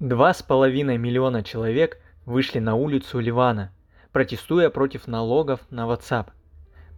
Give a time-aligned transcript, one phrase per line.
[0.00, 3.72] Два с половиной миллиона человек вышли на улицу Ливана,
[4.10, 6.30] протестуя против налогов на WhatsApp.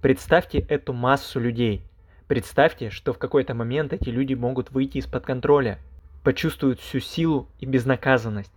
[0.00, 1.82] Представьте эту массу людей.
[2.26, 5.78] Представьте, что в какой-то момент эти люди могут выйти из-под контроля,
[6.24, 8.52] почувствуют всю силу и безнаказанность.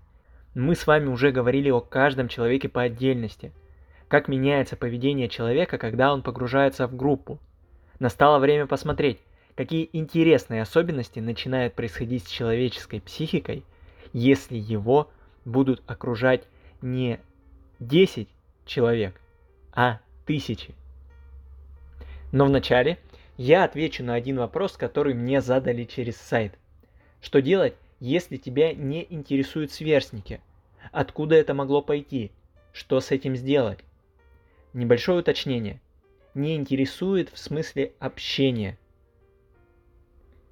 [0.55, 3.51] Мы с вами уже говорили о каждом человеке по отдельности.
[4.07, 7.39] Как меняется поведение человека, когда он погружается в группу.
[7.99, 9.19] Настало время посмотреть,
[9.55, 13.65] какие интересные особенности начинают происходить с человеческой психикой–
[14.14, 15.09] если его
[15.45, 16.48] будут окружать
[16.81, 17.20] не
[17.80, 18.27] 10
[18.66, 19.20] человек,
[19.72, 20.76] а тысячи.
[22.31, 23.00] Но вначале
[23.38, 26.53] я отвечу на один вопрос, который мне задали через сайт.
[27.22, 30.41] Что делать, если тебя не интересуют сверстники?
[30.91, 32.31] Откуда это могло пойти?
[32.72, 33.80] Что с этим сделать?
[34.73, 35.81] Небольшое уточнение.
[36.34, 38.78] Не интересует в смысле общения.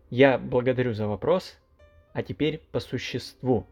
[0.09, 1.57] Я благодарю за вопрос
[2.13, 3.65] а теперь по существу.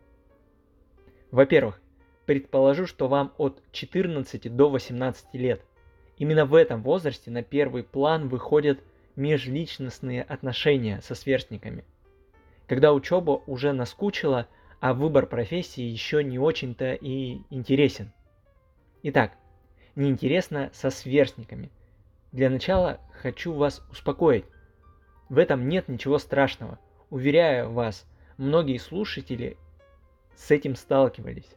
[1.32, 1.82] Во-первых,
[2.26, 5.62] предположу, что вам от 14 до 18 лет.
[6.18, 8.80] Именно в этом возрасте на первый план выходят
[9.16, 11.86] межличностные отношения со сверстниками.
[12.68, 14.48] Когда учеба уже наскучила,
[14.80, 18.12] а выбор профессии еще не очень-то и интересен.
[19.04, 19.34] Итак,
[19.96, 21.72] неинтересно со сверстниками.
[22.32, 24.46] Для начала хочу вас успокоить.
[25.30, 26.80] В этом нет ничего страшного.
[27.10, 28.06] Уверяю вас,
[28.38, 29.58] многие слушатели
[30.36, 31.50] с этим сталкивались.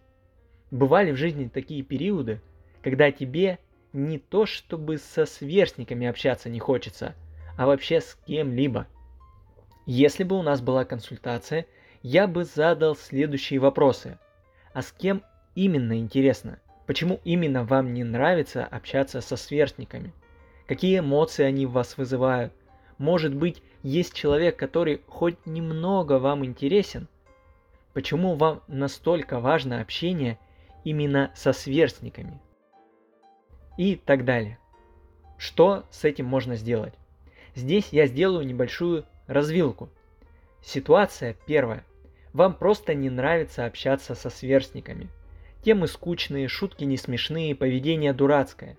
[0.70, 2.40] Бывали в жизни такие периоды,
[2.82, 3.58] когда тебе
[3.92, 7.14] не то чтобы со сверстниками общаться не хочется,
[7.56, 8.86] а вообще с кем-либо.
[9.86, 11.66] Если бы у нас была консультация,
[12.02, 14.18] я бы задал следующие вопросы.
[14.72, 15.22] А с кем
[15.54, 16.60] именно интересно?
[16.86, 20.12] Почему именно вам не нравится общаться со сверстниками?
[20.66, 22.52] Какие эмоции они в вас вызывают?
[22.98, 27.08] Может быть, есть человек, который хоть немного вам интересен?
[27.92, 30.38] Почему вам настолько важно общение
[30.84, 32.40] именно со сверстниками?
[33.76, 34.58] И так далее.
[35.36, 36.94] Что с этим можно сделать?
[37.54, 39.88] Здесь я сделаю небольшую развилку.
[40.62, 41.84] Ситуация первая.
[42.32, 45.08] Вам просто не нравится общаться со сверстниками.
[45.62, 48.76] Темы скучные, шутки не смешные, поведение дурацкое.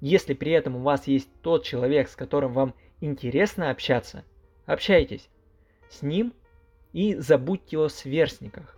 [0.00, 4.24] Если при этом у вас есть тот человек, с которым вам интересно общаться,
[4.66, 5.28] общайтесь
[5.88, 6.32] с ним
[6.92, 8.76] и забудьте о сверстниках.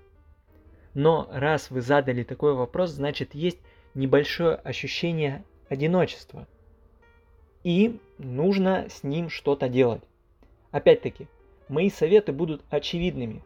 [0.94, 3.58] Но раз вы задали такой вопрос, значит есть
[3.94, 6.46] небольшое ощущение одиночества.
[7.64, 10.02] И нужно с ним что-то делать.
[10.70, 11.28] Опять-таки,
[11.68, 13.42] мои советы будут очевидными.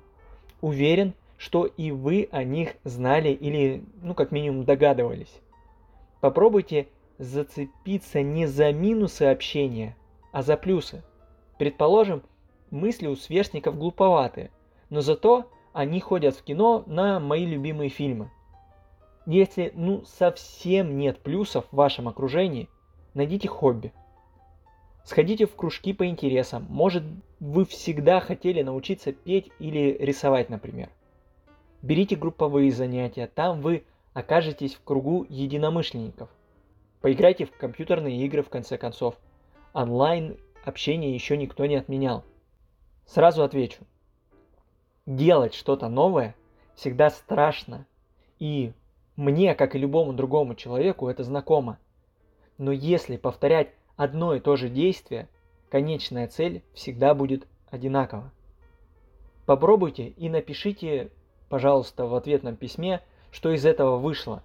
[0.61, 5.41] Уверен, что и вы о них знали или, ну, как минимум догадывались.
[6.21, 6.89] Попробуйте
[7.19, 9.97] зацепиться не за минусы общения,
[10.33, 11.03] а за плюсы.
[11.59, 12.23] Предположим,
[12.71, 14.51] мысли у сверстников глуповатые,
[14.91, 18.31] но зато они ходят в кино на мои любимые фильмы.
[19.27, 22.69] Если ну совсем нет плюсов в вашем окружении,
[23.15, 23.93] найдите хобби.
[25.05, 26.67] Сходите в кружки по интересам.
[26.69, 27.05] Может,
[27.39, 30.91] вы всегда хотели научиться петь или рисовать, например.
[31.83, 36.29] Берите групповые занятия, там вы окажетесь в кругу единомышленников.
[37.01, 39.17] Поиграйте в компьютерные игры в конце концов
[39.77, 42.25] онлайн общение еще никто не отменял.
[43.05, 43.85] Сразу отвечу.
[45.05, 46.35] Делать что-то новое
[46.75, 47.87] всегда страшно.
[48.39, 48.73] И
[49.17, 51.79] мне, как и любому другому человеку, это знакомо.
[52.57, 55.29] Но если повторять одно и то же действие,
[55.69, 58.33] конечная цель всегда будет одинакова.
[59.45, 61.11] Попробуйте и напишите,
[61.51, 64.43] пожалуйста, в ответном письме, что из этого вышло.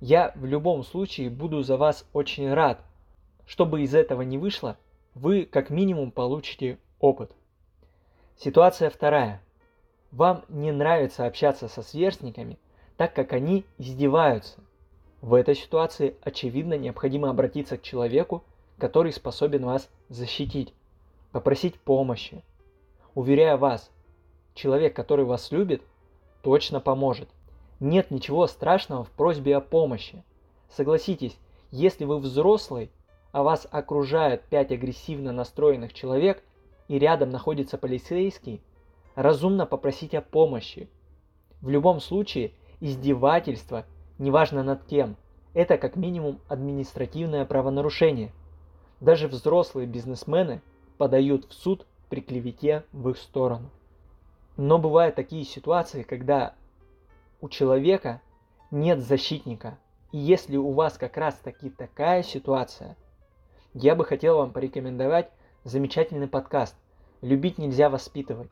[0.00, 2.80] Я в любом случае буду за вас очень рад–
[3.46, 4.76] чтобы из этого не вышло,
[5.14, 7.32] вы как минимум получите опыт.
[8.36, 9.42] Ситуация вторая.
[10.10, 12.58] Вам не нравится общаться со сверстниками,
[12.96, 14.60] так как они издеваются.
[15.20, 18.44] В этой ситуации, очевидно, необходимо обратиться к человеку,
[18.78, 20.74] который способен вас защитить,
[21.32, 22.42] попросить помощи.
[23.14, 23.90] Уверяю вас,
[24.54, 25.82] человек, который вас любит,
[26.42, 27.28] точно поможет.
[27.80, 30.22] Нет ничего страшного в просьбе о помощи.
[30.70, 31.36] Согласитесь,
[31.70, 32.90] если вы взрослый,
[33.34, 36.44] а вас окружают пять агрессивно настроенных человек
[36.86, 38.62] и рядом находится полицейский,
[39.16, 40.88] разумно попросить о помощи.
[41.60, 43.86] В любом случае, издевательство,
[44.18, 45.16] неважно над кем,
[45.52, 48.30] это как минимум административное правонарушение.
[49.00, 50.62] Даже взрослые бизнесмены
[50.96, 53.68] подают в суд при клевете в их сторону.
[54.56, 56.54] Но бывают такие ситуации, когда
[57.40, 58.20] у человека
[58.70, 59.76] нет защитника.
[60.12, 62.96] И если у вас как раз таки такая ситуация–
[63.74, 65.30] я бы хотел вам порекомендовать
[65.64, 66.76] замечательный подкаст
[67.22, 68.48] «Любить нельзя воспитывать».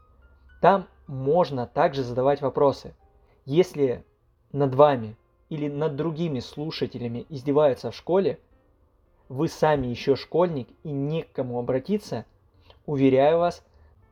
[0.61, 2.93] Там можно также задавать вопросы.
[3.45, 4.05] Если
[4.51, 5.17] над вами
[5.49, 8.41] или над другими слушателями издеваются в школе,
[9.29, 12.25] вы сами еще школьник и не к кому обратиться,
[12.85, 13.65] уверяю вас,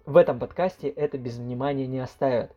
[0.06, 2.52] в этом подкасте это без внимания не оставят.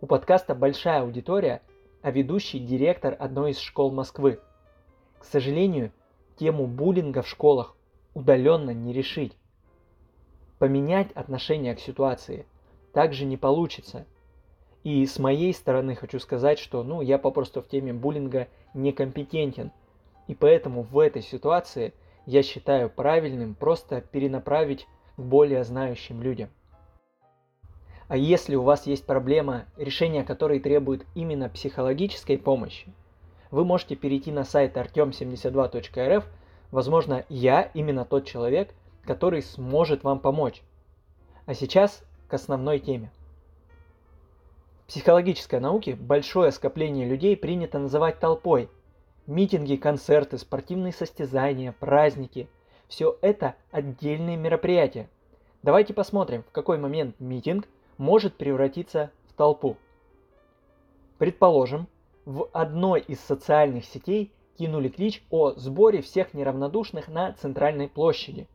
[0.00, 1.62] У подкаста большая аудитория,
[2.02, 4.40] а ведущий директор одной из школ Москвы.
[5.20, 5.92] К сожалению,
[6.36, 7.76] тему буллинга в школах
[8.14, 9.36] удаленно не решить.
[10.58, 12.46] Поменять отношение к ситуации
[12.92, 14.06] также не получится.
[14.84, 19.72] И с моей стороны хочу сказать, что ну, я попросту в теме буллинга некомпетентен.
[20.28, 21.92] И поэтому в этой ситуации
[22.24, 24.86] я считаю правильным просто перенаправить
[25.16, 26.50] к более знающим людям.
[28.08, 32.92] А если у вас есть проблема, решение которой требует именно психологической помощи,
[33.50, 36.24] вы можете перейти на сайт artem72.rf.
[36.70, 40.62] Возможно, я именно тот человек, который сможет вам помочь.
[41.46, 43.10] А сейчас к основной теме.
[44.84, 48.68] В психологической науке большое скопление людей принято называть толпой.
[49.26, 52.48] Митинги, концерты, спортивные состязания, праздники–
[52.88, 55.08] все это отдельные мероприятия.
[55.62, 57.66] Давайте посмотрим, в какой момент митинг
[57.98, 59.76] может превратиться в толпу.
[61.18, 61.88] Предположим,
[62.26, 68.48] в одной из социальных сетей кинули клич о сборе всех неравнодушных на центральной площади.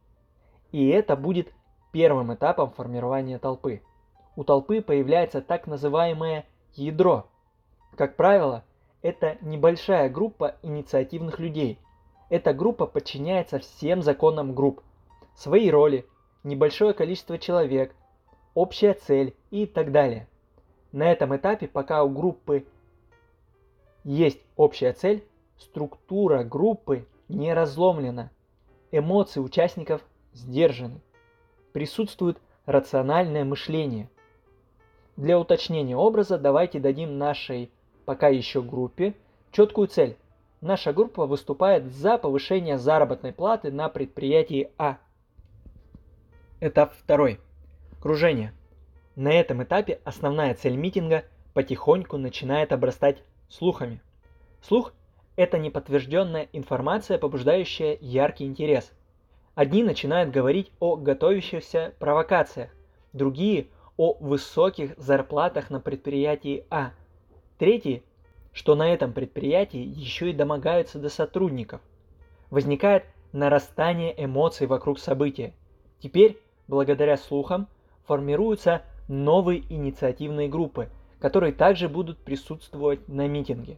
[0.73, 1.53] И это будет
[1.94, 3.81] первым этапом формирования толпы.
[4.35, 7.27] У толпы появляется так называемое ядро.
[7.95, 8.65] Как правило,
[9.01, 11.79] это небольшая группа инициативных людей.
[12.29, 14.81] Эта группа подчиняется всем законам групп.
[15.33, 16.06] Свои роли,
[16.44, 17.95] небольшое количество человек,
[18.53, 20.27] общая цель и так далее.
[20.91, 22.65] На этом этапе, пока у группы
[24.03, 25.24] есть общая цель,
[25.57, 28.31] структура группы не разломлена,
[28.92, 30.01] эмоции участников
[30.33, 31.01] сдержаны,
[31.71, 34.09] присутствует рациональное мышление.
[35.18, 37.71] Для уточнения образа давайте дадим нашей
[38.06, 39.13] пока еще группе
[39.51, 40.18] четкую цель.
[40.62, 44.98] Наша группа выступает за повышение заработной платы на предприятии А.
[46.59, 47.39] Этап второй.
[48.00, 48.53] Кружение.
[49.15, 54.01] На этом этапе основная цель митинга потихоньку начинает обрастать слухами.
[54.62, 54.94] Слух–
[55.36, 58.92] это неподтвержденная информация, побуждающая яркий интерес.
[59.53, 62.71] Одни начинают говорить о готовящихся провокациях,
[63.13, 63.68] другие–
[63.98, 66.94] о высоких зарплатах на предприятии А,
[67.59, 68.03] третьи–
[68.53, 71.81] что на этом предприятии еще и домогаются до сотрудников.
[72.50, 75.53] Возникает нарастание эмоций вокруг события.
[76.00, 76.38] Теперь,
[76.68, 77.68] благодаря слухам,
[78.06, 80.89] формируются новые инициативные группы,
[81.21, 83.77] которые также будут присутствовать на митинге.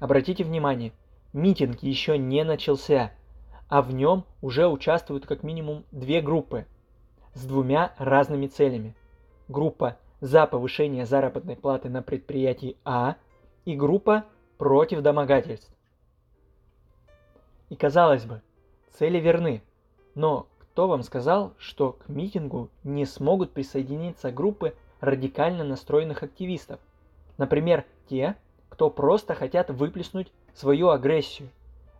[0.00, 0.92] Обратите внимание,
[1.32, 3.12] митинг еще не начался,
[3.68, 6.66] а в нем уже участвуют как минимум две группы
[7.34, 8.96] с двумя разными целями.
[9.48, 13.16] Группа за повышение заработной платы на предприятии А
[13.64, 14.24] и группа
[14.58, 15.72] против домогательств.
[17.70, 18.42] И казалось бы,
[18.90, 19.62] цели верны,
[20.16, 26.80] но кто вам сказал, что к митингу не смогут присоединиться группы радикально настроенных активистов?
[27.36, 28.36] Например, те,
[28.70, 31.50] кто просто хотят выплеснуть свою агрессию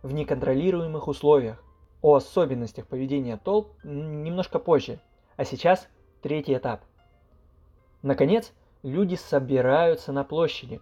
[0.01, 1.63] в неконтролируемых условиях.
[2.01, 4.99] О особенностях поведения толп немножко позже,
[5.37, 5.87] а сейчас
[6.21, 6.81] третий этап.
[8.01, 8.51] Наконец,
[8.81, 10.81] люди собираются на площади.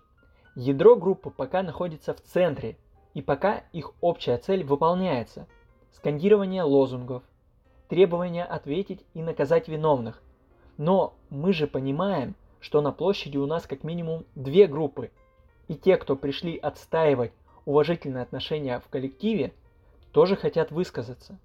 [0.55, 2.77] Ядро группы пока находится в центре,
[3.13, 5.47] и пока их общая цель выполняется.
[5.91, 7.23] Скандирование лозунгов,
[7.87, 10.21] требования ответить и наказать виновных.
[10.77, 15.09] Но мы же понимаем, что на площади у нас как минимум две группы.
[15.67, 17.31] И те, кто пришли отстаивать
[17.65, 19.53] уважительные отношения в коллективе,
[20.11, 21.39] тоже хотят высказаться.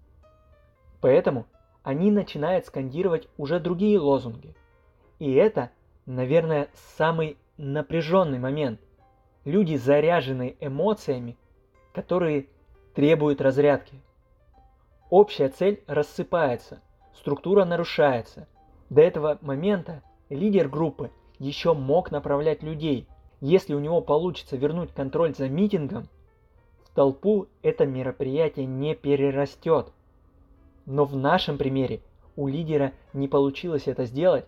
[1.00, 1.46] Поэтому
[1.84, 4.54] они начинают скандировать уже другие лозунги.
[5.20, 5.70] И это,
[6.04, 8.80] наверное, самый напряженный момент.
[9.44, 11.36] Люди, заряженные эмоциями,
[11.94, 12.48] которые
[12.94, 14.00] требуют разрядки.
[15.10, 16.80] Общая цель рассыпается,
[17.14, 18.48] структура нарушается.
[18.90, 23.08] До этого момента лидер группы еще мог направлять людей.
[23.40, 26.08] Если у него получится вернуть контроль за митингом,
[26.84, 29.92] в толпу это мероприятие не перерастет.
[30.86, 32.00] Но в нашем примере
[32.36, 34.46] у лидера не получилось это сделать,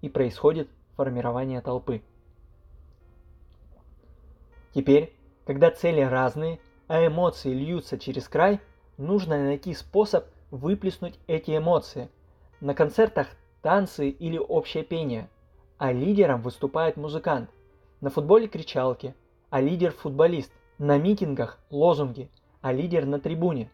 [0.00, 2.02] и происходит формирование толпы.
[4.74, 8.60] Теперь, когда цели разные, а эмоции льются через край–
[8.98, 12.08] нужно найти способ выплеснуть эти эмоции.
[12.60, 13.28] На концертах
[13.62, 15.28] танцы или общее пение,
[15.78, 17.50] а лидером выступает музыкант.
[18.00, 19.14] На футболе кричалки,
[19.50, 20.52] а лидер футболист.
[20.78, 22.28] На митингах лозунги,
[22.60, 23.70] а лидер на трибуне.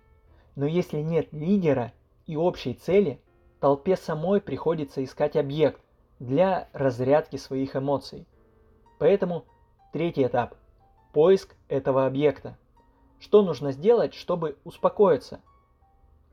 [0.56, 1.92] Но если нет лидера
[2.26, 3.20] и общей цели,
[3.60, 5.80] толпе самой приходится искать объект
[6.18, 8.26] для разрядки своих эмоций.
[8.98, 9.44] Поэтому
[9.90, 10.54] Третий этап–
[11.14, 12.58] поиск этого объекта.
[13.18, 15.40] Что нужно сделать, чтобы успокоиться?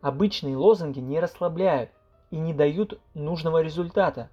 [0.02, 1.90] Обычные лозунги не расслабляют
[2.32, 4.30] и не дают нужного результата,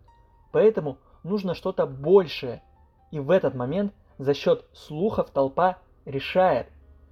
[0.51, 2.63] поэтому нужно что-то большее.
[3.11, 6.69] И в этот момент за счет слухов толпа решает,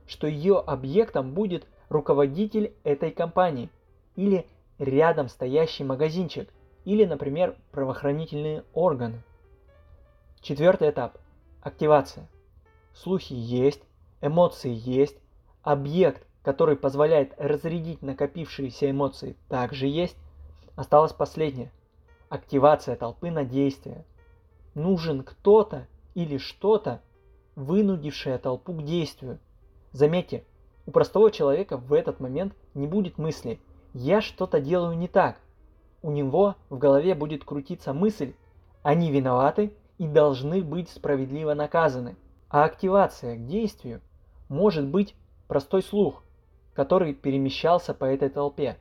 [0.07, 3.71] что ее объектом будет руководитель этой компании
[4.17, 4.47] или
[4.79, 6.49] рядом стоящий магазинчик
[6.85, 9.23] или, например, правоохранительные органы.
[10.41, 11.19] Четвертый этап–
[11.63, 12.27] активация.
[12.95, 13.83] Слухи есть,
[14.21, 15.17] эмоции есть,
[15.63, 20.17] объект, который позволяет разрядить накопившиеся эмоции, также есть.
[20.81, 21.71] Осталось последнее–
[22.31, 24.07] активация толпы на действие.
[24.75, 27.03] Нужен кто-то или что-то,
[27.55, 29.41] вынудившее толпу к действию.
[29.93, 30.43] Заметьте,
[30.87, 33.61] у простого человека в этот момент не будет мысли
[33.93, 35.37] «я что-то делаю не так».
[36.01, 38.33] У него в голове будет крутиться мысль
[38.83, 42.17] «они виноваты и должны быть справедливо наказаны».
[42.49, 44.01] А активация к действию
[44.49, 45.15] может быть
[45.47, 46.23] простой слух,
[46.73, 48.79] который перемещался по этой толпе.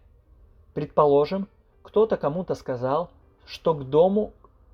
[0.73, 1.49] Предположим,
[1.89, 3.09] кто-то кому-то сказал,
[3.47, 4.31] что к дому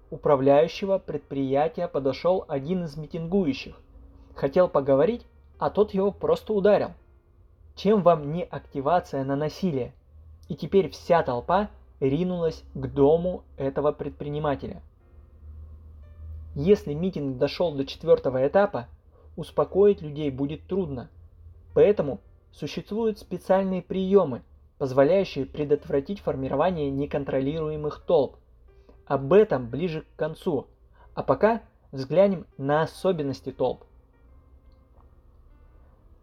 [0.09, 3.79] управляющего предприятия подошел один из митингующих.
[4.35, 5.25] Хотел поговорить,
[5.57, 6.91] а тот его просто ударил.
[7.73, 9.93] Чем вам не активация на насилие?
[10.49, 11.69] И теперь вся толпа
[12.01, 14.81] ринулась к дому этого предпринимателя.
[16.53, 18.87] Если митинг дошел до четвертого этапа,
[19.37, 21.09] успокоить людей будет трудно.
[21.73, 22.19] Поэтому
[22.51, 24.41] существуют специальные приемы,
[24.77, 28.37] позволяющие предотвратить формирование неконтролируемых толп.
[29.05, 30.67] Об этом ближе к концу,
[31.13, 33.83] а пока взглянем на особенности толп.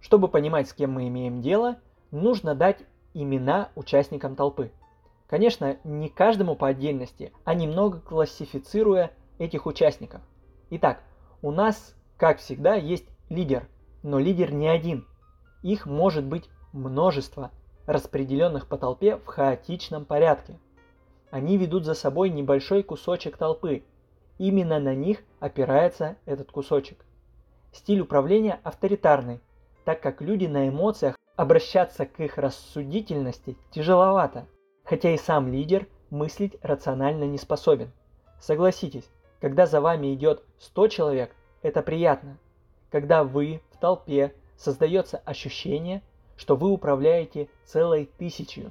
[0.00, 1.78] Чтобы понимать, с кем мы имеем дело,
[2.10, 2.78] нужно дать
[3.14, 4.72] имена участникам толпы.
[5.28, 10.20] Конечно, не каждому по отдельности, а немного классифицируя этих участников.
[10.70, 11.02] Итак,
[11.40, 13.66] у нас, как всегда, есть лидер,
[14.02, 15.06] но лидер не один.
[15.62, 17.50] Их может быть множество,
[17.92, 20.58] распределенных по толпе в хаотичном порядке.
[21.30, 23.84] Они ведут за собой небольшой кусочек толпы.
[24.38, 27.04] Именно на них опирается этот кусочек.
[27.72, 29.40] Стиль управления авторитарный–
[29.84, 34.46] так как люди на эмоциях обращаться к их рассудительности тяжеловато,
[34.84, 37.90] хотя и сам лидер мыслить рационально не способен.
[38.40, 39.08] Согласитесь,
[39.40, 42.38] когда за вами идет 100 человек, это приятно.
[42.90, 46.02] Когда вы в толпе создается ощущение,
[46.42, 48.70] что вы управляете целой тысячей.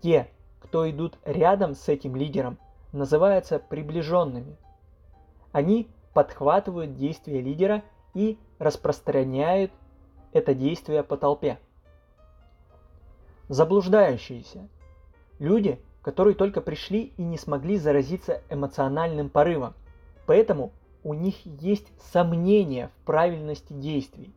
[0.00, 0.30] Те,
[0.60, 2.56] кто идут рядом с этим лидером,
[2.92, 4.56] называются приближенными.
[5.50, 7.82] Они подхватывают действия лидера
[8.14, 9.72] и распространяют
[10.32, 11.58] это действие по толпе.
[13.48, 14.68] Заблуждающиеся.
[15.40, 19.74] Люди, которые только пришли и не смогли заразиться эмоциональным порывом.
[20.26, 20.70] Поэтому
[21.02, 24.32] у них есть сомнения в правильности действий.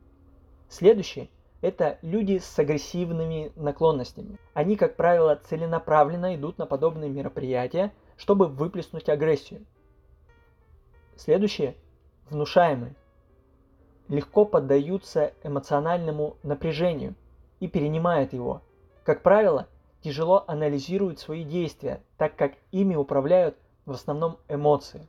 [0.70, 1.30] Следующее–
[1.62, 4.38] это люди с агрессивными наклонностями.
[4.54, 9.66] Они, как правило, целенаправленно идут на подобные мероприятия, чтобы выплеснуть агрессию.
[11.16, 11.76] Следующее–
[12.30, 12.96] внушаемые
[14.12, 17.16] легко поддаются эмоциональному напряжению
[17.62, 18.62] и перенимают его.
[19.06, 19.68] Как правило,
[20.02, 25.08] тяжело анализируют свои действия, так как ими управляют в основном эмоции.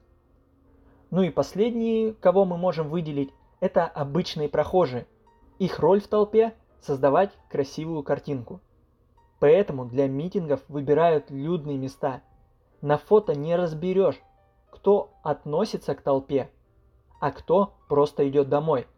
[1.10, 5.06] Ну и последние, кого мы можем выделить, это обычные прохожие.
[5.62, 8.60] Их роль в толпе– создавать красивую картинку.
[9.38, 12.20] Поэтому для митингов выбирают людные места.
[12.80, 14.20] На фото не разберешь,
[14.72, 16.50] кто относится к толпе,
[17.20, 18.88] а кто просто идет домой.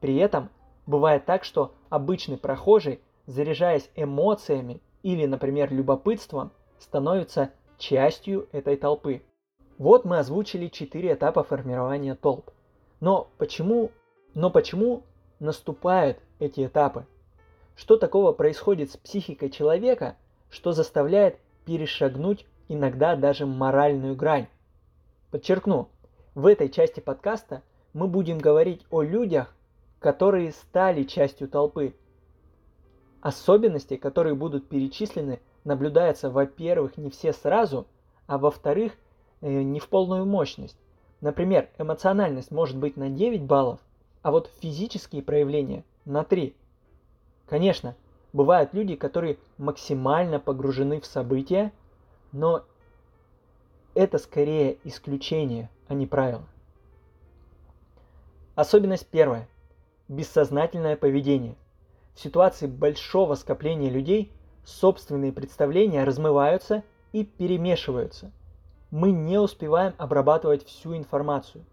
[0.00, 0.48] При этом
[0.86, 9.20] бывает так, что обычный прохожий, заряжаясь эмоциями или, например, любопытством, становится частью этой толпы.
[9.76, 12.52] Вот мы озвучили четыре этапа формирования толп.
[13.00, 13.90] Но почему,
[14.32, 15.02] но почему
[15.38, 17.06] наступают эти этапы?
[17.76, 20.16] Что такого происходит с психикой человека,
[20.50, 24.48] что заставляет перешагнуть иногда даже моральную грань?
[25.30, 25.88] Подчеркну,
[26.34, 27.62] в этой части подкаста
[27.92, 29.54] мы будем говорить о людях,
[29.98, 31.94] которые стали частью толпы.
[33.20, 37.86] Особенности, которые будут перечислены, наблюдаются, во-первых, не все сразу,
[38.26, 38.92] а во-вторых,
[39.40, 40.78] э, не в полную мощность.
[41.20, 43.80] Например, эмоциональность может быть на 9 баллов,
[44.26, 46.52] а вот физические проявления на 3.
[47.46, 47.94] Конечно,
[48.32, 51.70] бывают люди, которые максимально погружены в события,
[52.32, 52.64] но
[53.94, 56.42] это скорее исключение, а не правило.
[58.56, 59.46] Особенность первая.
[60.08, 61.54] Бессознательное поведение.
[62.16, 64.32] В ситуации большого скопления людей
[64.64, 68.32] собственные представления размываются и перемешиваются.
[68.90, 71.64] Мы не успеваем обрабатывать всю информацию.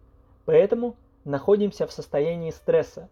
[0.45, 0.95] Поэтому
[1.25, 3.09] находимся в состоянии стресса.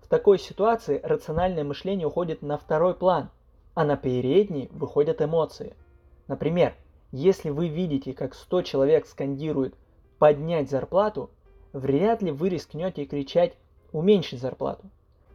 [0.00, 3.30] В такой ситуации рациональное мышление уходит на второй план,
[3.74, 5.74] а на передний выходят эмоции.
[6.28, 6.74] Например,
[7.12, 9.74] если вы видите, как 100 человек скандирует
[10.18, 11.30] «поднять зарплату»,
[11.72, 13.54] вряд ли вы рискнете кричать
[13.92, 14.90] «уменьшить зарплату».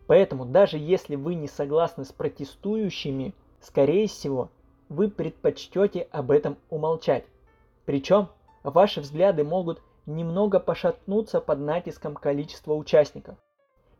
[0.07, 4.49] Поэтому даже если вы не согласны с протестующими, скорее всего,
[4.89, 7.23] вы предпочтете об этом умолчать.
[7.85, 8.27] Причем
[8.63, 9.81] ваши взгляды могут
[10.15, 13.37] немного пошатнуться под натиском количества участников.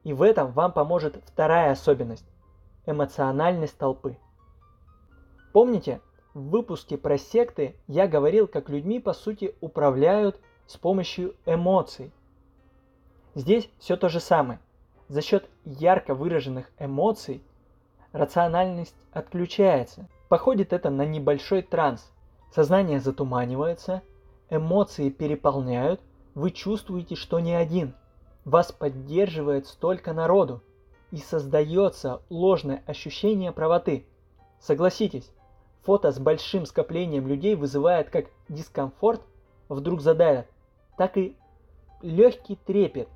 [0.03, 2.25] И в этом вам поможет вторая особенность–
[2.86, 4.18] эмоциональность толпы.
[5.53, 6.01] Помните,
[6.34, 12.12] в выпуске про секты я говорил, как людьми по сути управляют с помощью эмоций.
[13.36, 14.60] Здесь все то же самое.
[15.08, 17.44] За счет ярко выраженных эмоций
[18.13, 20.08] рациональность отключается.
[20.30, 22.10] Походит это на небольшой транс.
[22.53, 24.01] Сознание затуманивается,
[24.51, 26.01] эмоции переполняют,
[26.36, 27.96] вы чувствуете, что не один.
[28.46, 30.62] Вас поддерживает столько народу,
[31.12, 34.05] и создается ложное ощущение правоты.
[34.60, 35.31] Согласитесь,
[35.84, 39.22] фото с большим скоплением людей вызывает как дискомфорт,
[39.70, 40.48] вдруг задавят,
[40.98, 41.36] так и
[42.01, 43.10] легкий трепет.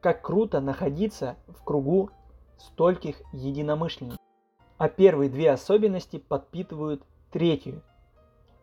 [0.00, 2.10] Как круто находиться в кругу
[2.58, 4.18] стольких единомышленников.
[4.76, 7.82] А первые две особенности подпитывают третью–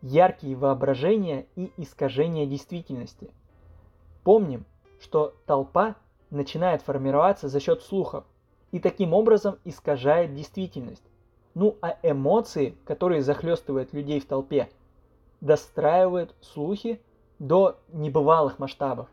[0.06, 3.32] яркие воображения и искажения действительности.
[4.24, 4.66] Помним,
[5.02, 5.96] что толпа
[6.30, 8.24] начинает формироваться за счет слухов
[8.72, 11.04] и таким образом искажает действительность.
[11.56, 14.70] Ну а эмоции, которые захлестывают людей в толпе,
[15.42, 17.02] достраивают слухи
[17.40, 19.08] до небывалых масштабов.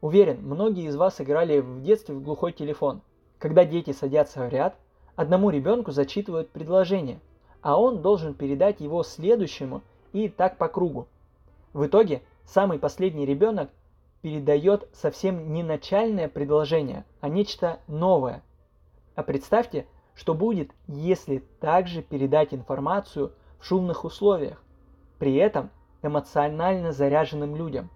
[0.00, 3.00] Уверен, многие из вас играли в детстве в глухой телефон.
[3.40, 4.76] Когда дети садятся в ряд,
[5.16, 7.18] одному ребенку зачитывают предложение,
[7.62, 9.82] а он должен передать его следующему–
[10.14, 11.08] и так по кругу.
[11.74, 13.68] В итоге самый последний ребенок
[14.22, 18.42] передает совсем не начальное предложение, а нечто новое.
[19.16, 24.62] А представьте, что будет, если также передать информацию в шумных условиях,
[25.18, 25.70] при этом
[26.02, 27.90] эмоционально заряженным людям.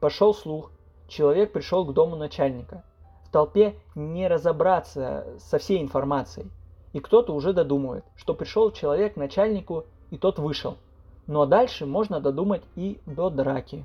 [0.00, 0.72] Пошел слух,
[1.06, 2.82] человек пришел к дому начальника.
[3.24, 6.50] В толпе не разобраться со всей информацией.
[6.94, 10.78] И кто-то уже додумывает, что пришел человек к начальнику, и тот вышел–
[11.28, 13.84] но дальше можно додумать и до драки.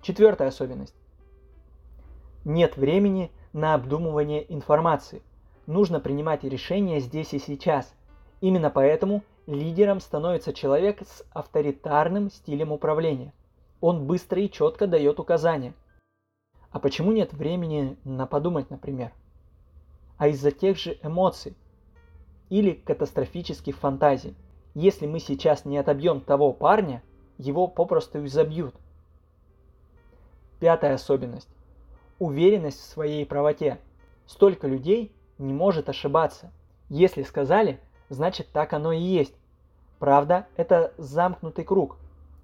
[0.00, 0.94] Четвертая особенность.
[2.44, 5.20] Нет времени на обдумывание информации.
[5.66, 7.92] Нужно принимать решения здесь и сейчас.
[8.40, 13.32] Именно поэтому лидером становится человек с авторитарным стилем управления.
[13.80, 15.74] Он быстро и четко дает указания.
[16.70, 19.12] А почему нет времени на подумать, например?
[20.18, 21.56] А из-за тех же эмоций
[22.48, 24.36] или катастрофических фантазий.
[24.74, 27.02] Если мы сейчас не отобьем того парня,
[27.36, 28.74] его попросту изобьют.
[30.60, 31.48] Пятая особенность.
[32.18, 33.78] Уверенность в своей правоте.
[34.26, 36.50] Столько людей не может ошибаться.
[36.88, 39.34] Если сказали, значит так оно и есть.
[39.98, 41.98] Правда, это замкнутый круг.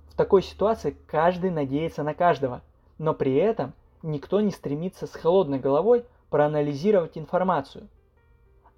[0.08, 2.60] В такой ситуации каждый надеется на каждого,
[2.98, 7.88] но при этом никто не стремится с холодной головой проанализировать информацию.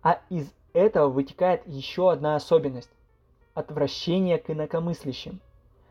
[0.02, 2.90] А из этого вытекает еще одна особенность
[3.54, 5.40] отвращение к инакомыслящим.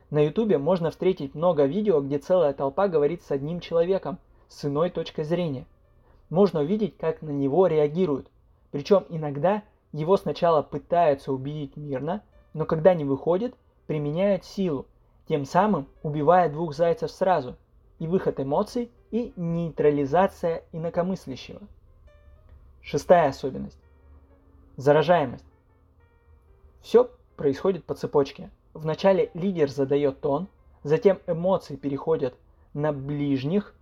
[0.10, 4.17] На ютубе можно встретить много видео, где целая толпа говорит с одним человеком,
[4.48, 5.65] с иной точкой зрения.
[6.30, 8.28] Можно увидеть, как на него реагируют.
[8.72, 13.56] Причем иногда его сначала пытаются убедить мирно, но когда не выходит,
[13.88, 14.86] применяют силу,
[15.28, 17.56] тем самым убивая двух зайцев сразу.
[18.00, 21.62] И выход эмоций, и нейтрализация инакомыслящего.
[22.82, 23.80] Шестая особенность.
[24.78, 25.45] Заражаемость.
[26.82, 28.49] Все происходит по цепочке.
[28.73, 30.49] Вначале лидер задает тон,
[30.84, 32.36] затем эмоции переходят
[32.73, 33.73] на ближних,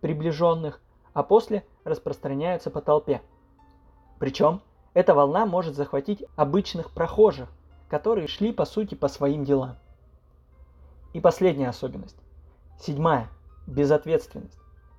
[0.00, 0.80] приближенных,
[1.12, 3.22] а после распространяются по толпе.
[4.18, 4.62] Причем
[4.94, 7.48] эта волна может захватить обычных прохожих,
[7.88, 9.76] которые шли по сути по своим делам.
[11.12, 12.18] И последняя особенность.
[12.80, 13.28] Седьмая.
[13.68, 14.58] Безответственность.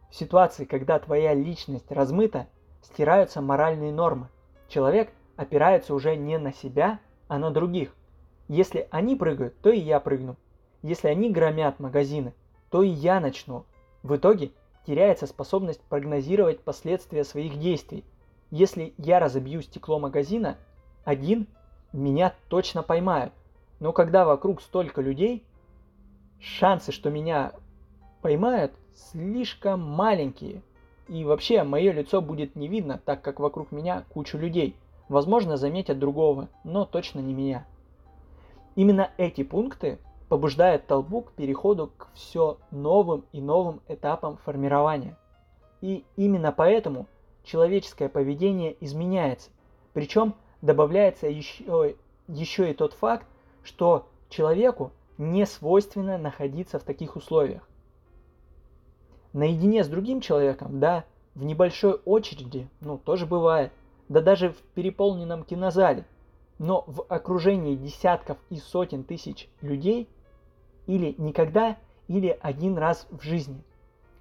[0.10, 2.48] В ситуации, когда твоя личность размыта,
[2.82, 4.30] стираются моральные нормы.
[4.70, 7.94] Человек опирается уже не на себя, а на других–
[8.48, 10.36] если они прыгают, то и я прыгну.
[10.82, 12.34] Если они громят магазины,
[12.70, 13.66] то и я начну.
[14.04, 14.52] В итоге
[14.86, 18.04] теряется способность прогнозировать последствия своих действий.
[18.52, 20.58] Если я разобью стекло магазина,
[21.04, 21.48] один,
[21.92, 23.34] меня точно поймают.
[23.80, 25.44] Но когда вокруг столько людей,
[26.40, 27.54] шансы, что меня
[28.22, 28.74] поймают,
[29.12, 30.62] слишком маленькие.
[31.08, 34.76] И вообще, мое лицо будет не видно, так как вокруг меня куча людей.
[35.10, 37.66] Возможно, заметят другого, но точно не меня.
[38.76, 45.18] Именно эти пункты побуждают толпу к переходу к все новым и новым этапам формирования.
[45.82, 47.08] И именно поэтому
[47.44, 49.50] человеческое поведение изменяется.
[49.94, 51.96] Причем добавляется еще,
[52.28, 53.28] еще и тот факт,
[53.64, 57.68] что человеку не свойственно находиться в таких условиях.
[59.32, 63.72] Наедине с другим человеком, да, в небольшой очереди, ну, тоже бывает,
[64.10, 66.06] да даже в переполненном кинозале,
[66.58, 70.08] но в окружении десятков и сотен тысяч людей
[70.88, 73.64] или никогда, или один раз в жизни.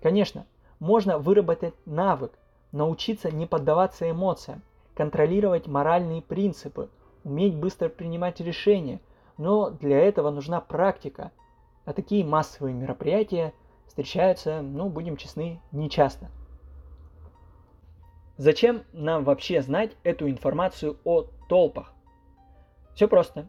[0.02, 0.46] Конечно,
[0.78, 2.32] можно выработать навык,
[2.72, 4.62] научиться не поддаваться эмоциям,
[4.94, 6.88] контролировать моральные принципы,
[7.24, 9.00] уметь быстро принимать решения,
[9.38, 11.32] но для этого нужна практика.
[11.84, 13.52] А такие массовые мероприятия
[13.86, 16.30] встречаются, ну, будем честны, нечасто.
[18.36, 21.93] Зачем нам вообще знать эту информацию о толпах?
[22.94, 23.48] Все просто.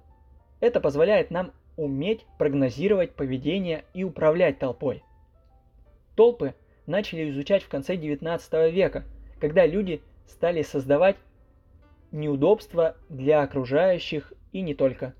[0.59, 5.03] Это позволяет нам уметь прогнозировать поведение и управлять толпой.
[6.15, 6.53] Толпы
[6.87, 9.03] начали изучать в конце 19 века,
[9.39, 11.17] когда люди стали создавать
[12.11, 15.13] неудобства для окружающих и не только.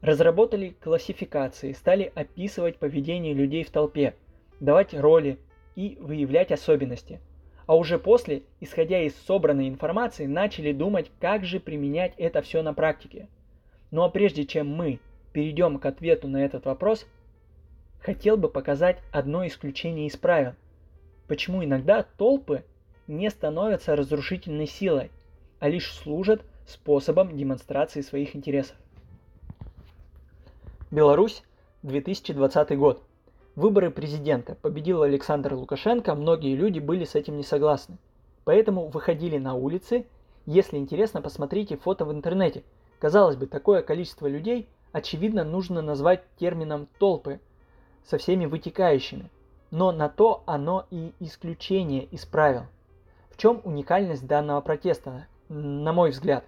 [0.00, 4.14] Разработали классификации, стали описывать поведение людей в толпе,
[4.60, 5.38] давать роли
[5.74, 7.20] и выявлять особенности.
[7.66, 12.74] А уже после, исходя из собранной информации, начали думать, как же применять это все на
[12.74, 13.28] практике.
[13.90, 14.98] Ну а прежде чем мы
[15.32, 17.06] перейдем к ответу на этот вопрос,
[18.00, 20.54] хотел бы показать одно исключение из правил.
[21.28, 22.64] Почему иногда толпы
[23.06, 25.10] не становятся разрушительной силой,
[25.60, 28.76] а лишь служат способом демонстрации своих интересов.
[30.90, 31.42] Беларусь,
[31.82, 33.02] 2020 год.
[33.54, 34.54] Выборы президента.
[34.54, 37.98] Победил Александр Лукашенко, многие люди были с этим не согласны.
[38.44, 40.06] Поэтому выходили на улицы.
[40.46, 42.64] Если интересно, посмотрите фото в интернете.
[42.98, 47.40] Казалось бы, такое количество людей, очевидно, нужно назвать термином толпы,
[48.04, 49.30] со всеми вытекающими.
[49.70, 52.62] Но на то оно и исключение из правил.
[53.30, 55.26] В чем уникальность данного протеста?
[55.52, 56.44] на мой взгляд.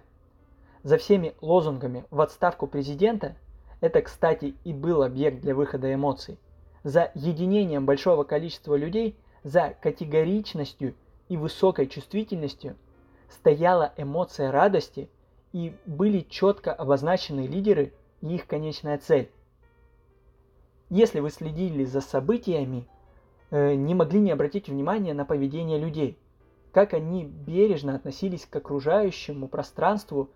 [0.83, 3.35] За всеми лозунгами в отставку президента
[3.81, 6.39] это, кстати, и был объект для выхода эмоций.
[6.85, 10.95] За единением большого количества людей, за категоричностью
[11.27, 12.77] и высокой чувствительностью
[13.29, 15.09] стояла эмоция радости
[15.51, 19.29] и были четко обозначены лидеры и их конечная цель.
[20.89, 22.87] Если вы следили за событиями,
[23.51, 26.17] э, не могли не обратить внимание на поведение людей–
[26.75, 30.29] как они бережно относились к окружающему пространству,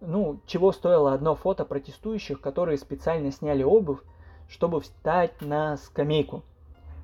[0.00, 3.98] ну, чего стоило одно фото протестующих, которые специально сняли обувь,
[4.50, 6.42] чтобы встать на скамейку.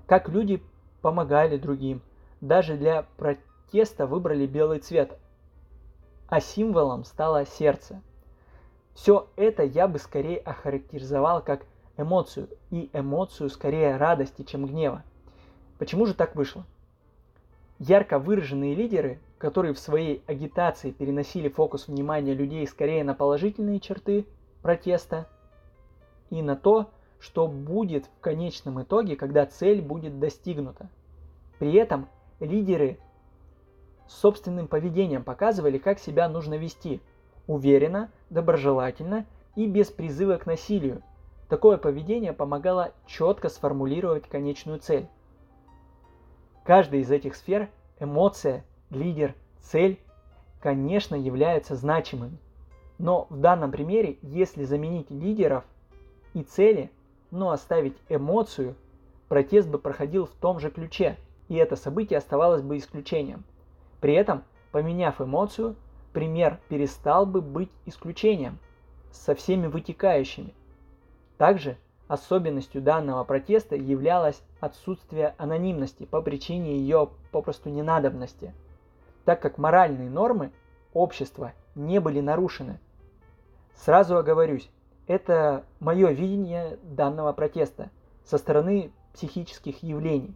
[0.06, 0.62] Как люди
[1.00, 2.02] помогали другим.
[2.40, 5.16] Даже для протеста выбрали белый цвет,
[6.28, 8.02] а символом стало сердце.
[8.94, 11.62] Все это я бы скорее охарактеризовал как
[11.96, 15.02] эмоцию, и эмоцию скорее радости, чем гнева.
[15.78, 16.66] Почему же так вышло?
[17.78, 24.26] Ярко выраженные лидеры, которые в своей агитации переносили фокус внимания людей скорее на положительные черты
[24.62, 25.28] протеста
[26.30, 26.90] и на то,
[27.26, 30.88] что будет в конечном итоге, когда цель будет достигнута.
[31.58, 32.08] При этом
[32.38, 33.00] лидеры
[34.06, 37.00] собственным поведением показывали, как себя нужно вести–
[37.48, 41.02] уверенно, доброжелательно и без призыва к насилию.
[41.48, 45.08] Такое поведение помогало четко сформулировать конечную цель.
[46.64, 47.68] Каждая из этих сфер–
[48.00, 49.98] эмоция, лидер, цель–
[50.60, 52.38] конечно, являются значимыми.
[52.98, 55.64] Но в данном примере, если заменить лидеров
[56.34, 56.90] и цели,
[57.30, 58.74] но оставить эмоцию,
[59.28, 61.16] протест бы проходил в том же ключе,
[61.48, 63.44] и это событие оставалось бы исключением.
[64.00, 65.76] При этом, поменяв эмоцию,
[66.12, 68.58] пример перестал бы быть исключением
[69.10, 70.54] со всеми вытекающими.
[71.38, 71.76] Также
[72.08, 78.54] Особенностью данного протеста являлось отсутствие анонимности по причине ее попросту ненадобности,
[79.24, 80.52] так как моральные нормы
[80.92, 82.78] общества не были нарушены.
[83.74, 84.70] Сразу оговорюсь,
[85.06, 87.90] это мое видение данного протеста
[88.24, 90.34] со стороны психических явлений.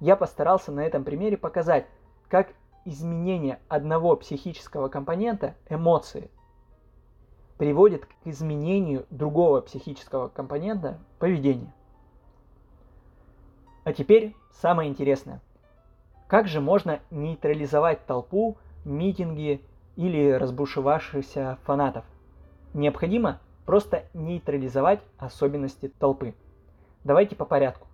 [0.00, 1.86] Я постарался на этом примере показать,
[2.28, 2.52] как
[2.84, 6.30] изменение одного психического компонента, эмоции–
[7.62, 11.72] приводит к изменению другого психического компонента поведения.
[13.84, 15.40] А теперь самое интересное.
[16.26, 19.62] Как же можно нейтрализовать толпу, митинги
[19.94, 22.04] или разбушевавшихся фанатов?
[22.74, 26.34] Необходимо просто нейтрализовать особенности толпы.
[27.04, 27.88] Давайте по порядку.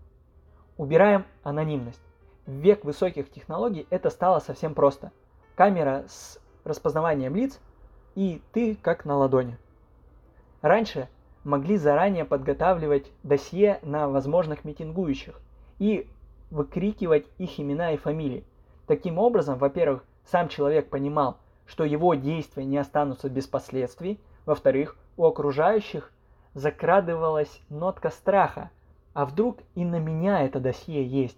[0.76, 2.00] Убираем анонимность.
[2.46, 5.12] В век высоких технологий это стало совсем просто.
[5.54, 7.61] Камера с распознаванием лиц
[8.14, 9.57] и ты как на ладони.
[10.61, 11.09] Раньше
[11.44, 15.40] могли заранее подготавливать досье на возможных митингующих
[15.78, 16.09] и
[16.50, 18.44] выкрикивать их имена и фамилии.
[18.87, 25.26] Таким образом, во-первых, сам человек понимал, что его действия не останутся без последствий, во-вторых, у
[25.26, 26.11] окружающих
[26.54, 28.70] закрадывалась нотка страха,
[29.12, 31.37] а вдруг и на меня это досье есть.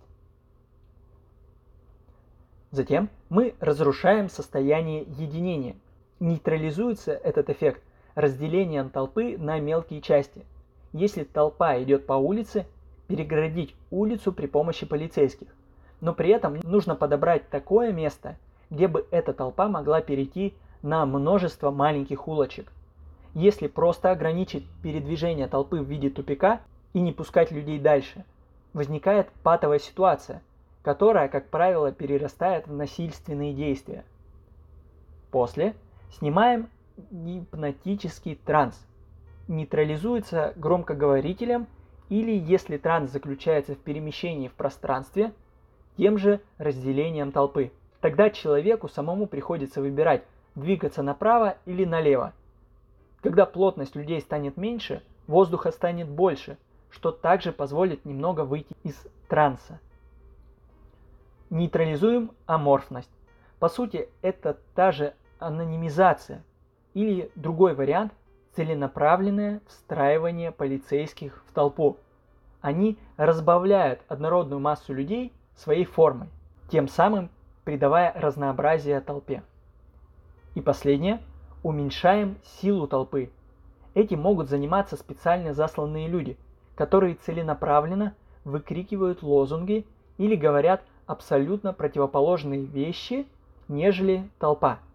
[2.71, 5.75] Затем мы разрушаем состояние единения.
[6.21, 7.83] Нейтрализуется этот эффект
[8.15, 10.47] разделением толпы на мелкие части.
[10.93, 12.65] Если толпа идет по улице,
[13.09, 15.49] перегородить улицу при помощи полицейских.
[16.01, 18.37] Но при этом нужно подобрать такое место,
[18.71, 22.71] где бы эта толпа могла перейти на множество маленьких улочек.
[23.35, 26.61] Если просто ограничить передвижение толпы в виде тупика
[26.93, 28.25] и не пускать людей дальше,
[28.73, 30.43] возникает патовая ситуация,
[30.83, 34.05] которая, как правило, перерастает в насильственные действия.
[35.31, 35.75] После
[36.19, 36.69] снимаем
[37.11, 38.79] гипнотический транс.
[39.49, 41.67] Нейтрализуется громкоговорителем–
[42.11, 45.33] или если транс заключается в перемещении в пространстве,
[45.97, 47.71] тем же разделением толпы.
[48.01, 52.33] Тогда человеку самому приходится выбирать, двигаться направо или налево.
[53.23, 56.57] Когда плотность людей станет меньше, воздуха станет больше,
[56.91, 58.97] что также позволит немного выйти из
[59.29, 59.79] транса.
[61.51, 63.11] Нейтрализуем аморфность.
[63.59, 66.43] По сути, это та же анонимизация
[66.95, 68.13] или другой вариант
[68.57, 71.99] целенаправленное встраивание полицейских в толпу.
[72.61, 76.29] Они разбавляют однородную массу людей своей формой,
[76.71, 77.31] тем самым
[77.65, 79.43] придавая разнообразие толпе.
[80.55, 81.21] И последнее,
[81.63, 83.31] уменьшаем силу толпы.
[83.95, 86.37] Этим могут заниматься специально засланные люди,
[86.75, 89.87] которые целенаправленно выкрикивают лозунги
[90.19, 93.27] или говорят абсолютно противоположные вещи,
[93.69, 94.79] нежели толпа–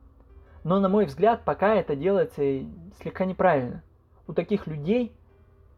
[0.66, 2.42] но, на мой взгляд, пока это делается
[3.00, 3.84] слегка неправильно.
[4.26, 5.16] У таких людей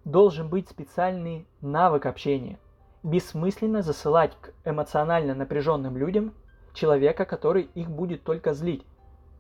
[0.06, 2.58] должен быть специальный навык общения.
[3.04, 6.34] Бессмысленно засылать к эмоционально напряженным людям
[6.74, 8.86] человека, который их будет только злить.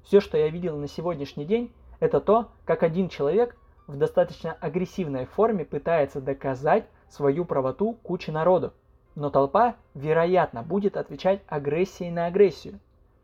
[0.07, 5.25] Все, что я видел на сегодняшний день, это то, как один человек в достаточно агрессивной
[5.25, 8.71] форме пытается доказать свою правоту куче народу.
[9.15, 12.79] Но толпа, вероятно, будет отвечать агрессией на агрессию.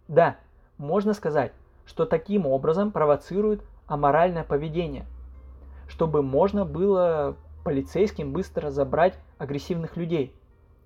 [0.09, 0.35] Да,
[0.77, 1.53] можно сказать,
[1.85, 5.05] что таким образом провоцирует аморальное поведение,
[5.87, 10.35] чтобы можно было полицейским быстро забрать агрессивных людей.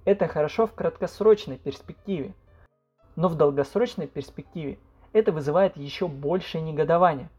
[0.06, 2.36] Это хорошо в краткосрочной перспективе,
[3.16, 4.78] но в долгосрочной перспективе
[5.18, 7.30] это вызывает еще большее негодование.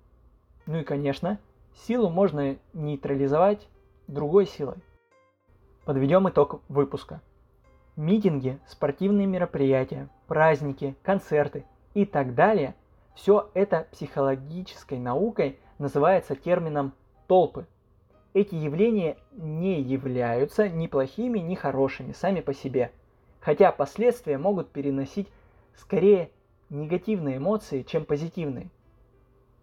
[0.66, 1.38] Ну и конечно,
[1.86, 3.66] силу можно нейтрализовать
[4.06, 4.76] другой силой.
[5.84, 7.20] Подведем итог выпуска.
[7.96, 11.64] Митинги, спортивные мероприятия, праздники, концерты
[11.94, 12.74] и так далее–
[13.18, 16.92] все это психологической наукой называется термином
[17.26, 17.66] толпы.
[18.32, 22.92] Эти явления не являются ни плохими, ни хорошими сами по себе,
[23.40, 25.26] хотя последствия могут переносить
[25.74, 26.30] скорее
[26.70, 28.70] негативные эмоции, чем позитивные.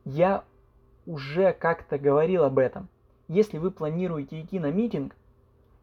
[0.04, 0.44] Я
[1.06, 2.90] уже как-то говорил об этом.
[3.28, 5.16] Если вы планируете идти на митинг,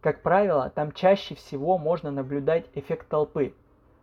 [0.00, 3.54] как правило, там чаще всего можно наблюдать эффект толпы.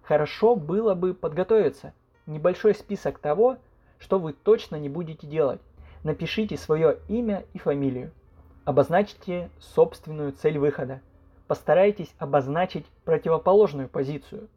[0.01, 1.93] Хорошо было бы подготовиться,
[2.25, 3.57] небольшой список того,
[3.97, 5.59] что вы точно не будете делать.
[6.03, 8.11] Напишите свое имя и фамилию.
[8.63, 11.01] Обозначьте собственную цель выхода.
[11.47, 14.47] Постарайтесь обозначить противоположную позицию.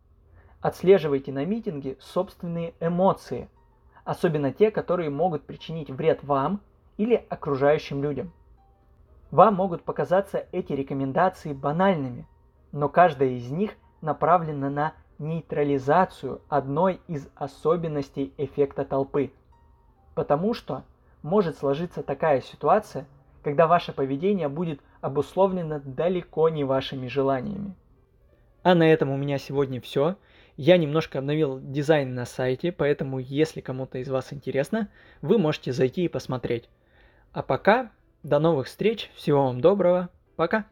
[0.63, 3.49] Отслеживайте на митинге собственные эмоции,
[4.05, 6.61] особенно те, которые могут причинить вред вам
[6.97, 8.33] или окружающим людям.
[9.33, 12.29] Вам могут показаться эти рекомендации банальными,
[12.71, 13.73] но каждая из них
[14.03, 19.33] направлена на нейтрализацию одной из особенностей эффекта толпы.
[20.15, 20.85] Потому что
[21.23, 23.07] может сложиться такая ситуация,
[23.43, 27.75] когда ваше поведение будет обусловлено далеко не вашими желаниями.
[28.63, 30.17] А на этом у меня сегодня все.
[30.57, 34.89] Я немножко обновил дизайн на сайте, поэтому если кому-то из вас интересно,
[35.23, 36.69] вы можете зайти и посмотреть.
[37.33, 37.91] А пока,
[38.23, 40.67] до новых встреч, всего вам доброго, пока!